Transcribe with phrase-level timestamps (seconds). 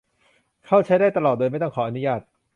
[0.65, 2.21] เข้าใช้ได้ตลอดโดยไม่ต้องขออนุญาต